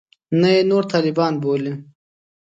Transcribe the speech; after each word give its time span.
نه 0.39 0.49
یې 0.55 0.61
نور 0.71 0.83
طالبان 0.93 1.33
بولي. 1.41 1.73